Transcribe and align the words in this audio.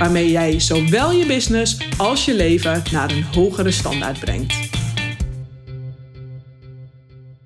waarmee 0.00 0.30
jij 0.30 0.60
zowel 0.60 1.10
je 1.10 1.26
business 1.26 1.98
als 1.98 2.24
je 2.24 2.34
leven 2.34 2.82
naar 2.92 3.10
een 3.10 3.24
hogere 3.34 3.70
standaard 3.70 4.20
brengt. 4.20 4.52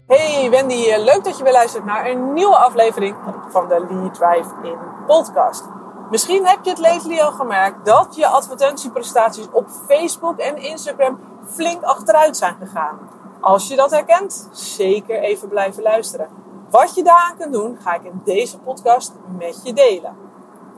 Hey 0.07 0.51
Wendy, 0.51 0.89
eh, 0.89 1.05
leuk 1.05 1.25
dat 1.25 1.39
je 1.39 1.45
weer 1.45 1.53
luistert 1.53 1.85
naar 1.85 2.11
een 2.11 2.33
nieuwe 2.33 2.57
aflevering 2.57 3.17
van 3.51 3.69
de 3.69 3.87
Lead 3.91 4.15
Drive 4.15 4.49
in 4.63 4.77
podcast. 5.07 5.65
Misschien 6.11 6.47
heb 6.47 6.59
je 6.63 6.71
het 6.71 6.79
lately 6.79 7.19
al 7.19 7.33
gemerkt 7.33 7.87
dat 7.87 8.17
je 8.17 8.27
advertentieprestaties 8.27 9.47
op 9.53 9.69
Facebook 9.89 10.39
en 10.39 10.57
Instagram 10.57 11.19
flink 11.47 11.83
achteruit 11.83 12.37
zijn 12.37 12.57
gegaan. 12.61 12.99
Als 13.41 13.69
je 13.69 13.77
dat 13.77 13.91
herkent, 13.91 14.49
zeker 14.53 15.19
even 15.19 15.49
blijven 15.49 15.83
luisteren. 15.83 16.29
Wat 16.71 16.95
je 16.95 17.03
daaraan 17.03 17.37
kunt 17.39 17.53
doen, 17.53 17.79
ga 17.81 17.95
ik 17.95 18.05
in 18.05 18.21
deze 18.25 18.59
podcast 18.59 19.13
met 19.39 19.61
je 19.65 19.73
delen. 19.73 20.24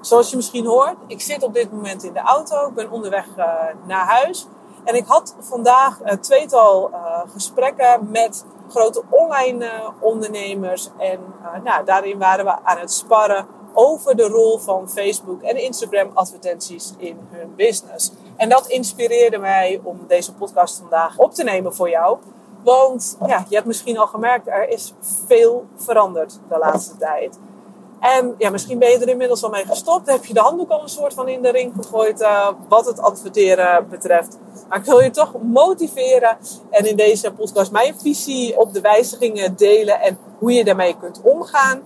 Zoals 0.00 0.30
je 0.30 0.36
misschien 0.36 0.66
hoort, 0.66 0.96
ik 1.06 1.20
zit 1.20 1.42
op 1.42 1.54
dit 1.54 1.72
moment 1.72 2.04
in 2.04 2.12
de 2.12 2.20
auto. 2.20 2.66
Ik 2.66 2.74
ben 2.74 2.90
onderweg 2.90 3.26
uh, 3.38 3.44
naar 3.86 4.06
huis. 4.06 4.46
En 4.84 4.94
ik 4.94 5.06
had 5.06 5.34
vandaag 5.40 5.98
een 6.02 6.20
tweetal 6.20 6.90
uh, 6.90 7.20
gesprekken 7.32 8.10
met 8.10 8.44
grote 8.68 9.02
online 9.10 9.64
uh, 9.64 9.88
ondernemers. 10.00 10.90
En 10.98 11.20
nou, 11.64 11.84
daarin 11.84 12.18
waren 12.18 12.44
we 12.44 12.62
aan 12.62 12.78
het 12.78 12.92
sparren 12.92 13.46
over 13.74 14.16
de 14.16 14.28
rol 14.28 14.58
van 14.58 14.90
Facebook 14.90 15.42
en 15.42 15.56
Instagram 15.56 16.10
advertenties 16.14 16.94
in 16.96 17.18
hun 17.30 17.54
business. 17.56 18.12
En 18.36 18.48
dat 18.48 18.66
inspireerde 18.66 19.38
mij 19.38 19.80
om 19.82 20.00
deze 20.08 20.34
podcast 20.34 20.78
vandaag 20.78 21.18
op 21.18 21.34
te 21.34 21.44
nemen 21.44 21.74
voor 21.74 21.90
jou. 21.90 22.18
Want 22.62 23.16
ja, 23.26 23.44
je 23.48 23.54
hebt 23.54 23.66
misschien 23.66 23.98
al 23.98 24.06
gemerkt, 24.06 24.48
er 24.48 24.68
is 24.68 24.94
veel 25.26 25.66
veranderd 25.76 26.38
de 26.48 26.58
laatste 26.58 26.96
tijd. 26.96 27.38
En 28.00 28.34
ja, 28.38 28.50
misschien 28.50 28.78
ben 28.78 28.90
je 28.90 28.98
er 28.98 29.08
inmiddels 29.08 29.42
al 29.42 29.50
mee 29.50 29.64
gestopt. 29.66 30.10
Heb 30.10 30.24
je 30.24 30.34
de 30.34 30.40
handdoek 30.40 30.70
al 30.70 30.82
een 30.82 30.88
soort 30.88 31.14
van 31.14 31.28
in 31.28 31.42
de 31.42 31.50
ring 31.50 31.72
gegooid 31.76 32.20
uh, 32.20 32.48
wat 32.68 32.86
het 32.86 33.00
adverteren 33.00 33.88
betreft. 33.90 34.38
Maar 34.68 34.78
ik 34.78 34.84
wil 34.84 35.00
je 35.00 35.10
toch 35.10 35.32
motiveren 35.42 36.36
en 36.70 36.86
in 36.86 36.96
deze 36.96 37.32
podcast 37.32 37.72
mijn 37.72 37.94
visie 38.00 38.58
op 38.58 38.72
de 38.72 38.80
wijzigingen 38.80 39.56
delen 39.56 40.00
en 40.00 40.18
hoe 40.38 40.52
je 40.52 40.64
daarmee 40.64 40.96
kunt 40.96 41.20
omgaan. 41.22 41.82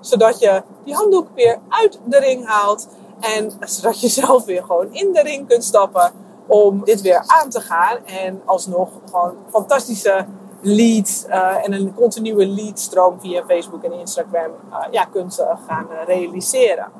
Zodat 0.00 0.38
je 0.38 0.62
die 0.84 0.94
handdoek 0.94 1.26
weer 1.34 1.58
uit 1.68 1.98
de 2.04 2.18
ring 2.18 2.46
haalt 2.46 2.88
en 3.20 3.52
zodat 3.60 4.00
je 4.00 4.08
zelf 4.08 4.44
weer 4.44 4.64
gewoon 4.64 4.94
in 4.94 5.12
de 5.12 5.22
ring 5.22 5.48
kunt 5.48 5.64
stappen 5.64 6.12
om 6.46 6.84
dit 6.84 7.00
weer 7.00 7.24
aan 7.26 7.50
te 7.50 7.60
gaan. 7.60 7.98
En 8.06 8.42
alsnog 8.44 8.88
gewoon 9.10 9.36
fantastische 9.50 10.26
leads 10.62 11.24
uh, 11.26 11.64
en 11.64 11.72
een 11.72 11.94
continue 11.94 12.46
leadstroom 12.46 13.20
via 13.20 13.42
Facebook 13.48 13.82
en 13.82 13.92
Instagram 13.92 14.50
uh, 14.70 14.76
ja, 14.90 15.04
kunt 15.04 15.40
uh, 15.40 15.46
gaan 15.66 15.86
realiseren. 16.06 16.92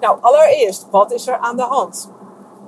Nou, 0.00 0.18
allereerst, 0.20 0.86
wat 0.90 1.12
is 1.12 1.26
er 1.26 1.38
aan 1.38 1.56
de 1.56 1.62
hand? 1.62 2.10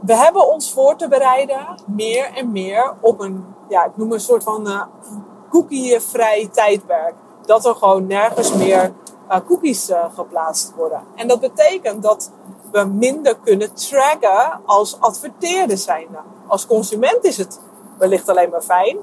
We 0.00 0.16
hebben 0.16 0.52
ons 0.52 0.72
voor 0.72 0.96
te 0.96 1.08
bereiden 1.08 1.66
meer 1.86 2.30
en 2.34 2.52
meer 2.52 2.94
op 3.00 3.20
een, 3.20 3.44
ja, 3.68 3.84
ik 3.84 3.96
noem 3.96 4.12
een 4.12 4.20
soort 4.20 4.42
van 4.42 4.88
cookie-vrij 5.50 6.48
tijdperk. 6.52 7.14
Dat 7.46 7.64
er 7.64 7.74
gewoon 7.74 8.06
nergens 8.06 8.54
meer 8.54 8.92
cookies 9.46 9.90
geplaatst 10.14 10.72
worden. 10.76 11.02
En 11.14 11.28
dat 11.28 11.40
betekent 11.40 12.02
dat 12.02 12.30
we 12.72 12.84
minder 12.84 13.36
kunnen 13.44 13.74
tracken 13.74 14.60
als 14.64 15.00
adverteerder 15.00 15.78
zijnde. 15.78 16.18
Als 16.46 16.66
consument 16.66 17.24
is 17.24 17.36
het 17.36 17.60
wellicht 17.98 18.28
alleen 18.28 18.50
maar 18.50 18.62
fijn 18.62 18.98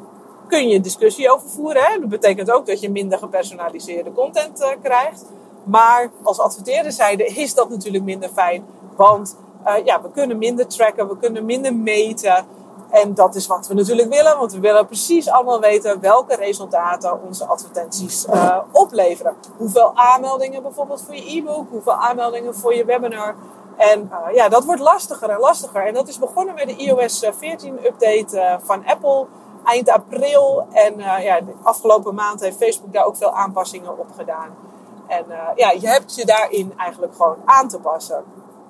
kun 0.47 0.68
je 0.68 0.81
discussie 0.81 1.31
over 1.31 1.50
voeren. 1.50 1.81
Hè? 1.84 2.00
Dat 2.00 2.09
betekent 2.09 2.52
ook 2.52 2.66
dat 2.66 2.80
je 2.80 2.91
minder 2.91 3.18
gepersonaliseerde 3.18 4.13
content 4.13 4.62
uh, 4.62 4.68
krijgt. 4.81 5.25
Maar 5.63 6.12
als 6.24 6.40
adverteerder 6.40 6.91
zijde 6.91 7.25
is 7.25 7.53
dat 7.53 7.69
natuurlijk 7.69 8.03
minder 8.03 8.30
fijn. 8.30 8.66
Want 8.96 9.38
uh, 9.66 9.85
ja, 9.85 10.02
we 10.02 10.12
kunnen 10.12 10.38
minder 10.38 10.68
tracken, 10.68 11.08
we 11.08 11.18
kunnen 11.18 11.46
minder 11.46 11.75
meten. 11.75 12.46
En 12.90 13.13
dat 13.13 13.35
is 13.35 13.47
wat 13.47 13.68
we 13.68 13.74
natuurlijk 13.74 14.09
willen. 14.09 14.38
Want 14.38 14.53
we 14.53 14.59
willen 14.59 14.85
precies 14.85 15.30
allemaal 15.30 15.59
weten 15.59 16.00
welke 16.00 16.35
resultaten 16.35 17.24
onze 17.24 17.46
advertenties 17.46 18.25
uh, 18.25 18.58
opleveren. 18.72 19.35
Hoeveel 19.58 19.91
aanmeldingen 19.96 20.62
bijvoorbeeld 20.62 21.02
voor 21.02 21.16
je 21.16 21.38
e-book. 21.38 21.69
Hoeveel 21.69 21.94
aanmeldingen 21.94 22.56
voor 22.56 22.75
je 22.75 22.85
webinar. 22.85 23.35
En 23.78 24.12
ja, 24.34 24.50
dat 24.50 24.66
wordt 24.66 24.81
lastiger 24.81 25.29
en 25.29 25.40
lastiger. 25.40 25.85
En 25.85 25.94
dat 25.94 26.08
is 26.08 26.19
begonnen 26.19 26.56
met 26.56 26.68
de 26.68 26.75
iOS 26.75 27.25
14 27.38 27.85
update 27.85 28.59
van 28.64 28.85
Apple 28.85 29.25
eind 29.67 29.89
april. 29.89 30.67
En 30.72 31.00
uh, 31.00 31.23
ja, 31.23 31.41
de 31.41 31.53
afgelopen 31.63 32.16
maand 32.16 32.39
heeft 32.39 32.57
Facebook 32.57 32.94
daar 32.94 33.05
ook 33.05 33.17
veel 33.17 33.31
aanpassingen 33.31 34.00
op 34.00 34.07
gedaan. 34.17 34.55
En 35.07 35.25
uh, 35.29 35.38
ja, 35.55 35.72
je 35.72 35.88
hebt 35.88 36.16
je 36.16 36.25
daarin 36.25 36.73
eigenlijk 36.78 37.16
gewoon 37.16 37.38
aan 37.45 37.67
te 37.67 37.79
passen. 37.79 38.23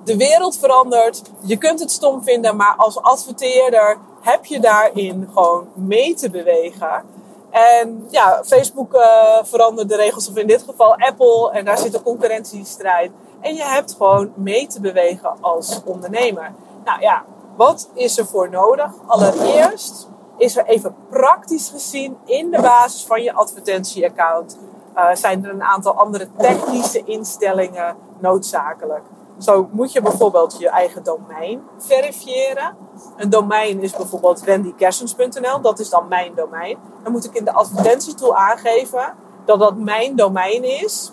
De 0.03 0.17
wereld 0.17 0.57
verandert. 0.57 1.21
Je 1.39 1.57
kunt 1.57 1.79
het 1.79 1.91
stom 1.91 2.23
vinden, 2.23 2.55
maar 2.55 2.73
als 2.77 3.01
adverteerder 3.01 3.97
heb 4.21 4.45
je 4.45 4.59
daarin 4.59 5.29
gewoon 5.33 5.67
mee 5.73 6.13
te 6.13 6.29
bewegen. 6.29 7.03
En 7.49 8.07
ja, 8.09 8.41
Facebook 8.45 8.93
uh, 8.93 9.37
verandert 9.43 9.89
de 9.89 9.95
regels, 9.95 10.29
of 10.29 10.35
in 10.37 10.47
dit 10.47 10.63
geval 10.63 10.95
Apple. 10.95 11.51
En 11.51 11.65
daar 11.65 11.77
zit 11.77 11.93
een 11.93 12.03
concurrentiestrijd. 12.03 13.11
En 13.41 13.55
je 13.55 13.63
hebt 13.63 13.95
gewoon 13.97 14.31
mee 14.35 14.67
te 14.67 14.81
bewegen 14.81 15.37
als 15.41 15.81
ondernemer. 15.85 16.53
Nou 16.85 17.01
ja, 17.01 17.23
wat 17.55 17.89
is 17.93 18.17
er 18.17 18.25
voor 18.25 18.49
nodig? 18.49 18.91
Allereerst 19.07 20.07
is 20.37 20.57
er 20.57 20.65
even 20.65 20.95
praktisch 21.09 21.69
gezien 21.69 22.17
in 22.25 22.51
de 22.51 22.61
basis 22.61 23.05
van 23.05 23.23
je 23.23 23.33
advertentieaccount 23.33 24.57
uh, 24.97 25.09
zijn 25.13 25.45
er 25.45 25.51
een 25.51 25.63
aantal 25.63 25.93
andere 25.93 26.27
technische 26.37 27.03
instellingen 27.03 27.95
noodzakelijk. 28.19 29.03
Zo 29.37 29.67
moet 29.71 29.91
je 29.91 30.01
bijvoorbeeld 30.01 30.55
je 30.59 30.69
eigen 30.69 31.03
domein 31.03 31.61
verifiëren. 31.77 32.75
Een 33.17 33.29
domein 33.29 33.81
is 33.81 33.95
bijvoorbeeld 33.95 34.41
wendykersens.nl, 34.41 35.61
dat 35.61 35.79
is 35.79 35.89
dan 35.89 36.07
mijn 36.07 36.35
domein. 36.35 36.77
Dan 37.03 37.11
moet 37.11 37.25
ik 37.25 37.33
in 37.33 37.45
de 37.45 37.53
advertentietool 37.53 38.35
aangeven 38.35 39.15
dat 39.45 39.59
dat 39.59 39.77
mijn 39.77 40.15
domein 40.15 40.63
is. 40.63 41.11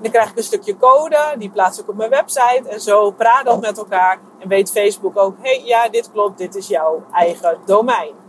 Dan 0.00 0.10
krijg 0.10 0.30
ik 0.30 0.36
een 0.36 0.42
stukje 0.42 0.76
code, 0.76 1.34
die 1.38 1.50
plaats 1.50 1.80
ik 1.80 1.88
op 1.88 1.96
mijn 1.96 2.10
website. 2.10 2.68
En 2.68 2.80
zo 2.80 3.10
praat 3.10 3.44
dat 3.44 3.60
met 3.60 3.78
elkaar. 3.78 4.18
En 4.38 4.48
weet 4.48 4.70
Facebook 4.70 5.16
ook, 5.18 5.36
hé 5.40 5.54
hey, 5.54 5.62
ja, 5.64 5.88
dit 5.88 6.10
klopt, 6.12 6.38
dit 6.38 6.54
is 6.54 6.66
jouw 6.66 7.02
eigen 7.12 7.58
domein. 7.64 8.21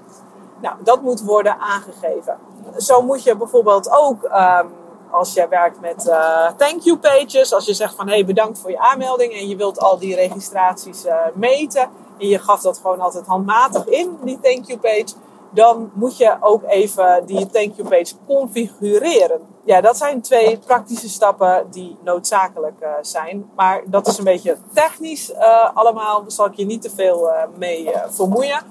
Nou, 0.64 0.76
dat 0.84 1.02
moet 1.02 1.22
worden 1.22 1.60
aangegeven. 1.60 2.38
Zo 2.78 3.02
moet 3.02 3.24
je 3.24 3.36
bijvoorbeeld 3.36 3.90
ook, 3.92 4.24
um, 4.24 4.72
als 5.12 5.34
je 5.34 5.48
werkt 5.48 5.82
met 5.82 6.06
uh, 6.08 6.48
thank 6.58 6.82
you 6.82 6.98
pages, 6.98 7.54
als 7.54 7.66
je 7.66 7.74
zegt 7.74 7.96
van 7.96 8.08
hé 8.08 8.14
hey, 8.14 8.26
bedankt 8.26 8.60
voor 8.60 8.72
je 8.72 8.80
aanmelding 8.80 9.34
en 9.34 9.48
je 9.48 9.56
wilt 9.56 9.80
al 9.80 9.98
die 9.98 10.16
registraties 10.16 11.06
uh, 11.06 11.16
meten 11.34 11.90
en 12.18 12.28
je 12.28 12.40
gaf 12.40 12.62
dat 12.62 12.78
gewoon 12.78 13.00
altijd 13.00 13.26
handmatig 13.26 13.86
in, 13.86 14.18
die 14.22 14.40
thank 14.42 14.66
you 14.66 14.80
page, 14.80 15.14
dan 15.50 15.92
moet 15.94 16.18
je 16.18 16.36
ook 16.40 16.64
even 16.64 17.26
die 17.26 17.48
thank 17.48 17.76
you 17.76 17.90
page 17.90 18.14
configureren. 18.28 19.42
Ja, 19.64 19.82
dat 19.82 19.98
zijn 19.98 20.22
twee 20.22 20.58
praktische 20.58 21.10
stappen 21.10 21.68
die 21.72 21.98
noodzakelijk 22.04 22.76
uh, 22.82 22.90
zijn. 23.02 23.52
Maar 23.56 23.82
dat 23.86 24.08
is 24.08 24.18
een 24.18 24.24
beetje 24.24 24.58
technisch 24.74 25.34
allemaal. 25.74 26.22
Daar 26.22 26.32
zal 26.32 26.46
ik 26.46 26.54
je 26.54 26.66
niet 26.66 26.82
te 26.82 26.90
veel 26.90 27.30
mee 27.58 27.90
vermoeien 28.10 28.62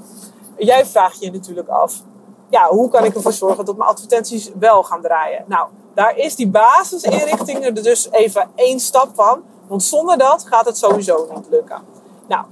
jij 0.57 0.87
vraagt 0.87 1.21
je 1.21 1.31
natuurlijk 1.31 1.69
af, 1.69 2.03
ja, 2.49 2.69
hoe 2.69 2.89
kan 2.89 3.05
ik 3.05 3.15
ervoor 3.15 3.33
zorgen 3.33 3.65
dat 3.65 3.77
mijn 3.77 3.91
advertenties 3.91 4.51
wel 4.59 4.83
gaan 4.83 5.03
draaien? 5.03 5.45
Nou, 5.47 5.69
daar 5.95 6.17
is 6.17 6.37
die 6.37 6.49
basisinrichting 6.49 7.65
er 7.65 7.75
dus 7.83 8.11
even 8.11 8.51
één 8.55 8.81
stap 8.81 9.09
van. 9.15 9.43
Want 9.67 9.83
zonder 9.83 10.19
dat 10.19 10.45
gaat 10.47 10.67
het 10.67 10.77
sowieso 10.77 11.29
niet 11.35 11.47
lukken. 11.51 11.83
Nou, 12.29 12.45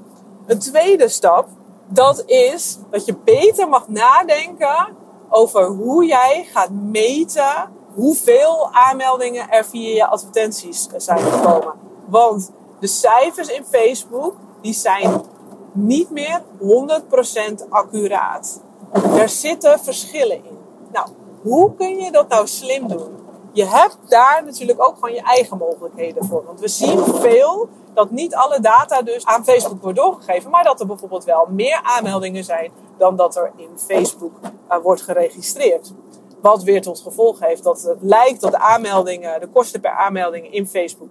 een 0.46 0.58
tweede 0.58 1.08
stap, 1.08 1.48
dat 1.86 2.22
is 2.26 2.78
dat 2.90 3.04
je 3.04 3.14
beter 3.24 3.68
mag 3.68 3.88
nadenken 3.88 4.96
over 5.28 5.66
hoe 5.66 6.06
jij 6.06 6.48
gaat 6.52 6.70
meten 6.70 7.78
hoeveel 7.94 8.68
aanmeldingen 8.72 9.48
er 9.48 9.64
via 9.64 9.94
je 9.94 10.06
advertenties 10.06 10.88
zijn 10.96 11.18
gekomen. 11.18 11.72
Want 12.06 12.50
de 12.78 12.86
cijfers 12.86 13.48
in 13.48 13.64
Facebook, 13.64 14.34
die 14.60 14.74
zijn 14.74 15.22
niet 15.72 16.10
meer 16.10 16.42
100% 16.58 17.68
accuraat. 17.68 18.60
Er 18.92 19.28
zitten 19.28 19.80
verschillen 19.80 20.36
in. 20.36 20.58
Nou, 20.92 21.08
hoe 21.42 21.74
kun 21.74 21.96
je 21.96 22.12
dat 22.12 22.28
nou 22.28 22.46
slim 22.46 22.88
doen? 22.88 23.18
Je 23.52 23.64
hebt 23.64 23.96
daar 24.08 24.42
natuurlijk 24.44 24.82
ook 24.82 24.94
gewoon 24.94 25.14
je 25.14 25.22
eigen 25.22 25.58
mogelijkheden 25.58 26.24
voor. 26.24 26.44
Want 26.44 26.60
we 26.60 26.68
zien 26.68 27.04
veel 27.04 27.68
dat 27.94 28.10
niet 28.10 28.34
alle 28.34 28.60
data 28.60 29.02
dus 29.02 29.24
aan 29.24 29.44
Facebook 29.44 29.82
wordt 29.82 29.98
doorgegeven, 29.98 30.50
maar 30.50 30.64
dat 30.64 30.80
er 30.80 30.86
bijvoorbeeld 30.86 31.24
wel 31.24 31.46
meer 31.50 31.80
aanmeldingen 31.82 32.44
zijn 32.44 32.72
dan 32.98 33.16
dat 33.16 33.36
er 33.36 33.52
in 33.56 33.70
Facebook 33.76 34.32
uh, 34.42 34.76
wordt 34.82 35.02
geregistreerd. 35.02 35.92
Wat 36.40 36.62
weer 36.62 36.82
tot 36.82 37.00
gevolg 37.00 37.40
heeft 37.40 37.62
dat 37.62 37.82
het 37.82 37.98
lijkt 38.00 38.40
dat 38.40 38.50
de 38.50 38.58
aanmeldingen, 38.58 39.40
de 39.40 39.48
kosten 39.48 39.80
per 39.80 39.90
aanmelding 39.90 40.52
in 40.52 40.66
Facebook 40.66 41.08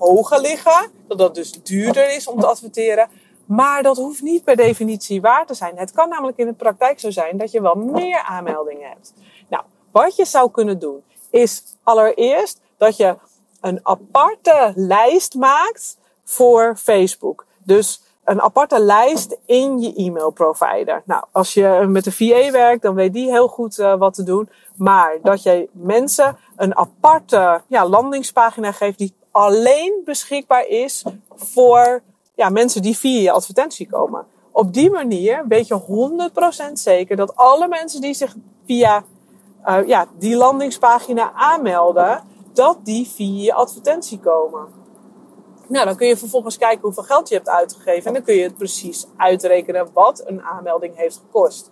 hoger 0.00 0.40
liggen. 0.40 0.90
Dat 1.08 1.18
dat 1.18 1.34
dus 1.34 1.52
duurder 1.52 2.14
is 2.14 2.28
om 2.28 2.40
te 2.40 2.46
adverteren. 2.46 3.08
Maar 3.50 3.82
dat 3.82 3.96
hoeft 3.96 4.22
niet 4.22 4.44
per 4.44 4.56
definitie 4.56 5.20
waar 5.20 5.46
te 5.46 5.54
zijn. 5.54 5.78
Het 5.78 5.92
kan 5.92 6.08
namelijk 6.08 6.38
in 6.38 6.46
de 6.46 6.52
praktijk 6.52 7.00
zo 7.00 7.10
zijn 7.10 7.36
dat 7.36 7.50
je 7.50 7.62
wel 7.62 7.74
meer 7.74 8.22
aanmeldingen 8.22 8.88
hebt. 8.88 9.12
Nou, 9.48 9.62
wat 9.90 10.16
je 10.16 10.24
zou 10.24 10.50
kunnen 10.50 10.78
doen 10.78 11.02
is 11.30 11.62
allereerst 11.82 12.60
dat 12.76 12.96
je 12.96 13.16
een 13.60 13.80
aparte 13.82 14.72
lijst 14.74 15.34
maakt 15.34 15.96
voor 16.24 16.76
Facebook. 16.76 17.46
Dus 17.64 18.02
een 18.24 18.40
aparte 18.40 18.80
lijst 18.80 19.36
in 19.46 19.80
je 19.80 19.94
e-mail 19.94 20.30
provider. 20.30 21.02
Nou, 21.04 21.24
als 21.32 21.54
je 21.54 21.84
met 21.88 22.04
de 22.04 22.12
VA 22.12 22.50
werkt, 22.50 22.82
dan 22.82 22.94
weet 22.94 23.12
die 23.12 23.30
heel 23.30 23.48
goed 23.48 23.78
uh, 23.78 23.98
wat 23.98 24.14
te 24.14 24.22
doen. 24.22 24.48
Maar 24.76 25.18
dat 25.22 25.42
je 25.42 25.68
mensen 25.72 26.38
een 26.56 26.76
aparte 26.76 27.62
ja, 27.66 27.88
landingspagina 27.88 28.72
geeft 28.72 28.98
die 28.98 29.14
alleen 29.30 30.02
beschikbaar 30.04 30.66
is 30.66 31.04
voor 31.34 32.02
ja, 32.40 32.48
mensen 32.48 32.82
die 32.82 32.96
via 32.96 33.20
je 33.20 33.30
advertentie 33.30 33.86
komen. 33.86 34.26
Op 34.50 34.72
die 34.72 34.90
manier 34.90 35.44
weet 35.48 35.66
je 35.66 35.80
100% 36.68 36.72
zeker 36.72 37.16
dat 37.16 37.36
alle 37.36 37.68
mensen 37.68 38.00
die 38.00 38.14
zich 38.14 38.36
via 38.66 39.04
uh, 39.68 39.86
ja, 39.86 40.06
die 40.18 40.36
landingspagina 40.36 41.32
aanmelden, 41.32 42.22
dat 42.52 42.78
die 42.82 43.08
via 43.08 43.42
je 43.42 43.54
advertentie 43.54 44.18
komen. 44.18 44.68
Nou, 45.66 45.86
dan 45.86 45.96
kun 45.96 46.06
je 46.06 46.16
vervolgens 46.16 46.58
kijken 46.58 46.80
hoeveel 46.80 47.02
geld 47.02 47.28
je 47.28 47.34
hebt 47.34 47.48
uitgegeven. 47.48 48.06
En 48.06 48.12
dan 48.12 48.22
kun 48.22 48.34
je 48.34 48.42
het 48.42 48.56
precies 48.56 49.06
uitrekenen 49.16 49.88
wat 49.92 50.22
een 50.26 50.42
aanmelding 50.42 50.96
heeft 50.96 51.16
gekost. 51.16 51.70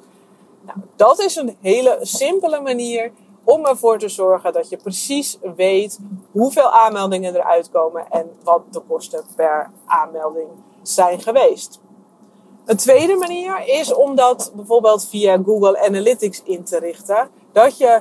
Nou, 0.61 0.79
dat 0.97 1.19
is 1.19 1.37
een 1.37 1.57
hele 1.61 1.99
simpele 2.01 2.61
manier 2.61 3.13
om 3.55 3.67
ervoor 3.67 3.99
te 3.99 4.09
zorgen 4.09 4.53
dat 4.53 4.69
je 4.69 4.77
precies 4.77 5.39
weet 5.57 5.99
hoeveel 6.31 6.71
aanmeldingen 6.71 7.35
eruit 7.35 7.71
komen 7.71 8.07
en 8.11 8.31
wat 8.45 8.63
de 8.71 8.81
kosten 8.89 9.25
per 9.37 9.71
aanmelding 9.87 10.49
zijn 10.83 11.21
geweest. 11.21 11.81
Een 12.65 12.77
tweede 12.77 13.17
manier 13.17 13.63
is 13.67 13.95
om 13.95 14.17
dat 14.17 14.53
bijvoorbeeld 14.55 15.09
via 15.09 15.39
Google 15.45 15.87
Analytics 15.87 16.43
in 16.45 16.65
te 16.65 16.79
richten. 16.79 17.29
Dat 17.53 17.79
je, 17.79 18.01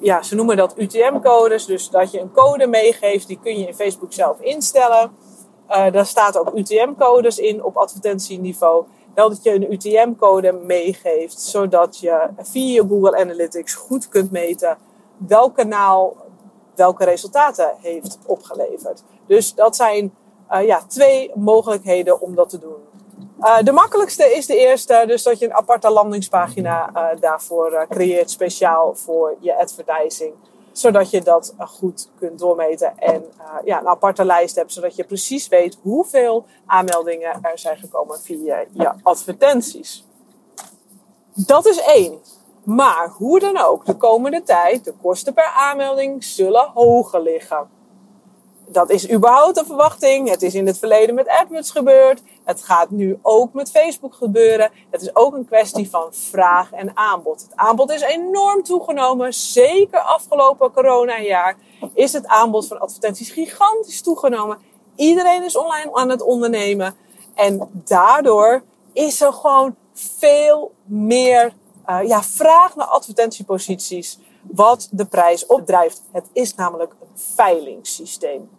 ja, 0.00 0.22
ze 0.22 0.34
noemen 0.34 0.56
dat 0.56 0.78
UTM-codes, 0.78 1.66
dus 1.66 1.90
dat 1.90 2.10
je 2.10 2.20
een 2.20 2.32
code 2.32 2.66
meegeeft, 2.66 3.26
die 3.26 3.38
kun 3.42 3.58
je 3.58 3.66
in 3.66 3.74
Facebook 3.74 4.12
zelf 4.12 4.40
instellen. 4.40 5.16
Uh, 5.70 5.92
daar 5.92 6.06
staat 6.06 6.38
ook 6.38 6.54
UTM-codes 6.54 7.38
in 7.38 7.64
op 7.64 7.76
advertentieniveau. 7.76 8.84
Dat 9.16 9.42
je 9.42 9.54
een 9.54 9.72
UTM-code 9.72 10.52
meegeeft, 10.52 11.40
zodat 11.40 11.98
je 11.98 12.28
via 12.38 12.84
Google 12.88 13.16
Analytics 13.16 13.74
goed 13.74 14.08
kunt 14.08 14.30
meten 14.30 14.78
welk 15.16 15.54
kanaal 15.54 16.16
welke 16.74 17.04
resultaten 17.04 17.72
heeft 17.80 18.18
opgeleverd. 18.26 19.02
Dus 19.26 19.54
dat 19.54 19.76
zijn 19.76 20.14
uh, 20.52 20.66
ja, 20.66 20.82
twee 20.88 21.30
mogelijkheden 21.34 22.20
om 22.20 22.34
dat 22.34 22.48
te 22.48 22.58
doen. 22.58 22.76
Uh, 23.40 23.58
de 23.62 23.72
makkelijkste 23.72 24.34
is 24.34 24.46
de 24.46 24.56
eerste, 24.56 25.04
dus 25.06 25.22
dat 25.22 25.38
je 25.38 25.44
een 25.44 25.54
aparte 25.54 25.90
landingspagina 25.90 26.90
uh, 26.94 27.20
daarvoor 27.20 27.86
creëert, 27.88 28.30
speciaal 28.30 28.94
voor 28.94 29.36
je 29.40 29.56
advertising 29.56 30.32
zodat 30.78 31.10
je 31.10 31.22
dat 31.22 31.54
goed 31.58 32.08
kunt 32.18 32.38
doormeten 32.38 32.98
en 32.98 33.24
uh, 33.38 33.44
ja, 33.64 33.80
een 33.80 33.88
aparte 33.88 34.24
lijst 34.24 34.56
hebt, 34.56 34.72
zodat 34.72 34.96
je 34.96 35.04
precies 35.04 35.48
weet 35.48 35.78
hoeveel 35.82 36.46
aanmeldingen 36.66 37.38
er 37.42 37.58
zijn 37.58 37.78
gekomen 37.78 38.18
via 38.20 38.64
je 38.72 38.92
advertenties. 39.02 40.04
Dat 41.34 41.66
is 41.66 41.80
één. 41.80 42.18
Maar 42.64 43.08
hoe 43.08 43.40
dan 43.40 43.58
ook, 43.58 43.86
de 43.86 43.96
komende 43.96 44.42
tijd, 44.42 44.84
de 44.84 44.94
kosten 45.02 45.34
per 45.34 45.52
aanmelding 45.56 46.24
zullen 46.24 46.70
hoger 46.74 47.22
liggen 47.22 47.68
dat 48.68 48.90
is 48.90 49.10
überhaupt 49.10 49.56
een 49.56 49.66
verwachting. 49.66 50.28
Het 50.28 50.42
is 50.42 50.54
in 50.54 50.66
het 50.66 50.78
verleden 50.78 51.14
met 51.14 51.28
AdWords 51.28 51.70
gebeurd. 51.70 52.22
Het 52.44 52.62
gaat 52.62 52.90
nu 52.90 53.18
ook 53.22 53.52
met 53.52 53.70
Facebook 53.70 54.14
gebeuren. 54.14 54.70
Het 54.90 55.02
is 55.02 55.16
ook 55.16 55.34
een 55.34 55.46
kwestie 55.46 55.90
van 55.90 56.08
vraag 56.10 56.72
en 56.72 56.96
aanbod. 56.96 57.40
Het 57.40 57.56
aanbod 57.56 57.90
is 57.90 58.00
enorm 58.00 58.62
toegenomen. 58.62 59.34
Zeker 59.34 59.98
afgelopen 59.98 60.72
corona-jaar 60.72 61.56
is 61.94 62.12
het 62.12 62.26
aanbod 62.26 62.66
van 62.66 62.80
advertenties 62.80 63.30
gigantisch 63.30 64.02
toegenomen. 64.02 64.58
Iedereen 64.96 65.44
is 65.44 65.56
online 65.56 65.94
aan 65.94 66.08
het 66.08 66.22
ondernemen. 66.22 66.96
En 67.34 67.68
daardoor 67.72 68.62
is 68.92 69.20
er 69.20 69.32
gewoon 69.32 69.76
veel 69.92 70.72
meer 70.84 71.52
uh, 71.86 71.98
ja, 72.06 72.22
vraag 72.22 72.76
naar 72.76 72.86
advertentieposities 72.86 74.18
wat 74.50 74.88
de 74.90 75.04
prijs 75.04 75.46
opdrijft. 75.46 76.02
Het 76.12 76.26
is 76.32 76.54
namelijk 76.54 76.92
een 77.00 77.18
veilingssysteem. 77.34 78.50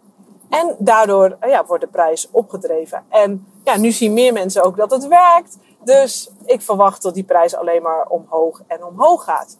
En 0.48 0.76
daardoor 0.78 1.36
eh, 1.40 1.50
ja, 1.50 1.66
wordt 1.66 1.84
de 1.84 1.90
prijs 1.90 2.28
opgedreven. 2.30 3.04
En 3.08 3.46
ja, 3.64 3.76
nu 3.76 3.90
zien 3.92 4.12
meer 4.12 4.32
mensen 4.32 4.62
ook 4.62 4.76
dat 4.76 4.90
het 4.90 5.06
werkt. 5.06 5.56
Dus 5.84 6.30
ik 6.44 6.62
verwacht 6.62 7.02
dat 7.02 7.14
die 7.14 7.24
prijs 7.24 7.54
alleen 7.54 7.82
maar 7.82 8.06
omhoog 8.08 8.62
en 8.66 8.84
omhoog 8.84 9.24
gaat. 9.24 9.56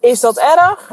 Is 0.00 0.20
dat 0.20 0.38
erg? 0.38 0.92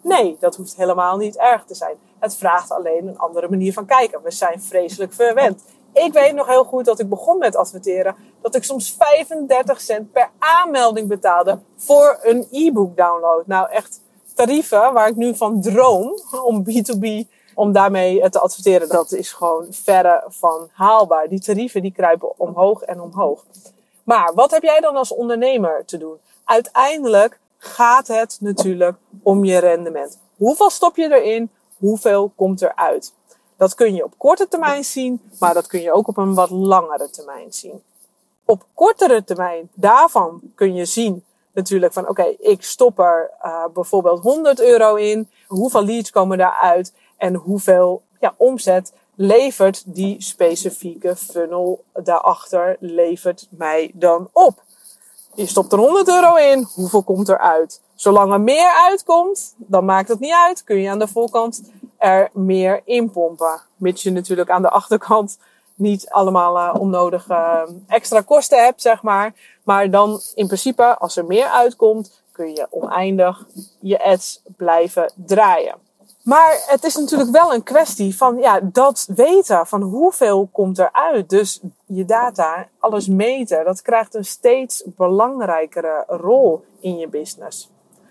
Nee, 0.00 0.36
dat 0.40 0.56
hoeft 0.56 0.76
helemaal 0.76 1.16
niet 1.16 1.36
erg 1.36 1.64
te 1.64 1.74
zijn. 1.74 1.96
Het 2.18 2.36
vraagt 2.36 2.70
alleen 2.70 3.08
een 3.08 3.18
andere 3.18 3.48
manier 3.48 3.72
van 3.72 3.86
kijken. 3.86 4.22
We 4.22 4.30
zijn 4.30 4.62
vreselijk 4.62 5.12
verwend. 5.12 5.62
Ik 5.92 6.12
weet 6.12 6.34
nog 6.34 6.46
heel 6.46 6.64
goed 6.64 6.84
dat 6.84 6.98
ik 6.98 7.08
begon 7.08 7.38
met 7.38 7.56
adverteren, 7.56 8.16
dat 8.42 8.54
ik 8.54 8.64
soms 8.64 8.96
35 8.98 9.80
cent 9.80 10.12
per 10.12 10.30
aanmelding 10.38 11.08
betaalde 11.08 11.58
voor 11.76 12.18
een 12.22 12.46
e-book 12.50 12.96
download. 12.96 13.46
Nou, 13.46 13.70
echt 13.70 14.00
tarieven 14.34 14.92
waar 14.92 15.08
ik 15.08 15.16
nu 15.16 15.36
van 15.36 15.60
droom 15.60 16.12
om 16.44 16.64
B2B, 16.70 17.28
om 17.54 17.72
daarmee 17.72 18.30
te 18.30 18.40
adverteren, 18.40 18.88
dat 18.88 19.12
is 19.12 19.32
gewoon 19.32 19.66
verre 19.70 20.24
van 20.28 20.68
haalbaar. 20.72 21.28
Die 21.28 21.40
tarieven 21.40 21.82
die 21.82 21.92
kruipen 21.92 22.38
omhoog 22.38 22.82
en 22.82 23.00
omhoog. 23.00 23.44
Maar 24.04 24.34
wat 24.34 24.50
heb 24.50 24.62
jij 24.62 24.80
dan 24.80 24.96
als 24.96 25.14
ondernemer 25.14 25.84
te 25.84 25.98
doen? 25.98 26.16
Uiteindelijk 26.44 27.38
gaat 27.58 28.06
het 28.06 28.36
natuurlijk 28.40 28.96
om 29.22 29.44
je 29.44 29.58
rendement. 29.58 30.18
Hoeveel 30.36 30.70
stop 30.70 30.96
je 30.96 31.14
erin? 31.14 31.50
Hoeveel 31.78 32.32
komt 32.36 32.62
eruit? 32.62 33.12
Dat 33.60 33.74
kun 33.74 33.94
je 33.94 34.04
op 34.04 34.14
korte 34.16 34.48
termijn 34.48 34.84
zien, 34.84 35.20
maar 35.38 35.54
dat 35.54 35.66
kun 35.66 35.80
je 35.80 35.92
ook 35.92 36.08
op 36.08 36.16
een 36.16 36.34
wat 36.34 36.50
langere 36.50 37.10
termijn 37.10 37.52
zien. 37.52 37.82
Op 38.44 38.64
kortere 38.74 39.24
termijn, 39.24 39.70
daarvan 39.74 40.40
kun 40.54 40.74
je 40.74 40.84
zien 40.84 41.24
natuurlijk 41.52 41.92
van 41.92 42.08
oké, 42.08 42.22
ik 42.38 42.62
stop 42.62 42.98
er 42.98 43.30
uh, 43.44 43.64
bijvoorbeeld 43.74 44.22
100 44.22 44.60
euro 44.60 44.94
in. 44.94 45.28
Hoeveel 45.46 45.84
leads 45.84 46.10
komen 46.10 46.38
daaruit 46.38 46.92
en 47.16 47.34
hoeveel 47.34 48.02
ja, 48.20 48.34
omzet 48.36 48.92
levert 49.14 49.82
die 49.86 50.22
specifieke 50.22 51.16
funnel 51.16 51.84
daarachter 51.92 52.76
levert 52.78 53.46
mij 53.50 53.90
dan 53.94 54.28
op? 54.32 54.62
Je 55.34 55.46
stopt 55.46 55.72
er 55.72 55.78
100 55.78 56.08
euro 56.08 56.34
in, 56.34 56.68
hoeveel 56.74 57.02
komt 57.02 57.28
eruit? 57.28 57.80
Zolang 57.94 58.32
er 58.32 58.40
meer 58.40 58.72
uitkomt, 58.88 59.54
dan 59.56 59.84
maakt 59.84 60.08
het 60.08 60.20
niet 60.20 60.34
uit. 60.46 60.64
Kun 60.64 60.76
je 60.76 60.90
aan 60.90 60.98
de 60.98 61.08
voorkant 61.08 61.62
er 62.00 62.30
meer 62.32 62.80
in 62.84 63.10
pompen. 63.10 63.60
Mits 63.76 64.02
je 64.02 64.10
natuurlijk 64.10 64.50
aan 64.50 64.62
de 64.62 64.70
achterkant 64.70 65.38
niet 65.74 66.10
allemaal 66.10 66.56
uh, 66.56 66.80
onnodige 66.80 67.32
uh, 67.32 67.62
extra 67.86 68.20
kosten 68.20 68.64
hebt, 68.64 68.82
zeg 68.82 69.02
maar. 69.02 69.34
Maar 69.64 69.90
dan 69.90 70.20
in 70.34 70.46
principe, 70.46 70.98
als 70.98 71.16
er 71.16 71.24
meer 71.24 71.46
uitkomt, 71.46 72.22
kun 72.32 72.50
je 72.50 72.66
oneindig 72.70 73.46
je 73.80 74.04
ads 74.04 74.42
blijven 74.56 75.12
draaien. 75.14 75.74
Maar 76.22 76.64
het 76.66 76.84
is 76.84 76.96
natuurlijk 76.96 77.30
wel 77.30 77.54
een 77.54 77.62
kwestie 77.62 78.16
van 78.16 78.36
ja, 78.38 78.60
dat 78.62 79.08
weten 79.14 79.66
van 79.66 79.82
hoeveel 79.82 80.48
komt 80.52 80.78
eruit. 80.78 81.28
Dus 81.28 81.60
je 81.86 82.04
data, 82.04 82.68
alles 82.78 83.08
meten, 83.08 83.64
dat 83.64 83.82
krijgt 83.82 84.14
een 84.14 84.24
steeds 84.24 84.82
belangrijkere 84.86 86.04
rol 86.06 86.64
in 86.80 86.98
je 86.98 87.08
business. 87.08 87.70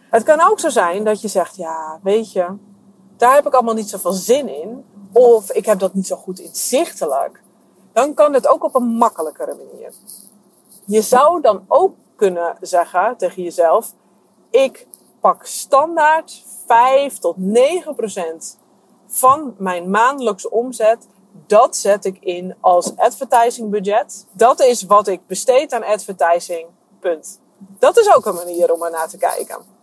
Het 0.09 0.23
kan 0.23 0.41
ook 0.41 0.59
zo 0.59 0.69
zijn 0.69 1.03
dat 1.03 1.21
je 1.21 1.27
zegt, 1.27 1.55
ja, 1.55 1.99
weet 2.03 2.31
je, 2.31 2.45
daar 3.19 3.33
heb 3.33 3.47
ik 3.47 3.53
allemaal 3.53 3.73
niet 3.73 3.89
zoveel 3.89 4.11
zin 4.11 4.47
in. 4.47 4.85
Of 5.11 5.51
ik 5.51 5.65
heb 5.65 5.79
dat 5.79 5.93
niet 5.93 6.07
zo 6.07 6.15
goed 6.15 6.39
inzichtelijk. 6.39 7.41
Dan 7.93 8.13
kan 8.13 8.33
het 8.33 8.47
ook 8.47 8.63
op 8.63 8.75
een 8.75 8.87
makkelijkere 8.87 9.55
manier. 9.55 9.93
Je 10.85 11.01
zou 11.01 11.41
dan 11.41 11.65
ook 11.67 11.95
kunnen 12.15 12.57
zeggen 12.61 13.17
tegen 13.17 13.43
jezelf: 13.43 13.93
ik 14.49 14.87
pak 15.19 15.45
standaard 15.45 16.43
5 16.65 17.17
tot 17.17 17.37
9 17.37 17.95
procent 17.95 18.57
van 19.07 19.55
mijn 19.57 19.89
maandelijkse 19.89 20.51
omzet. 20.51 21.07
Dat 21.47 21.75
zet 21.75 22.05
ik 22.05 22.17
in 22.19 22.55
als 22.59 22.95
advertising 22.95 23.69
budget. 23.69 24.25
Dat 24.31 24.59
is 24.61 24.83
wat 24.83 25.07
ik 25.07 25.27
besteed 25.27 25.73
aan 25.73 25.83
advertising. 25.83 26.67
Punt. 26.99 27.39
Dat 27.79 27.97
is 27.97 28.15
ook 28.15 28.25
een 28.25 28.35
manier 28.35 28.73
om 28.73 28.83
er 28.83 28.91
naar 28.91 29.09
te 29.09 29.17
kijken. 29.17 29.78